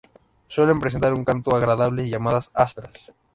[0.47, 3.11] Suelen presentar un canto agradable y llamadas ásperas.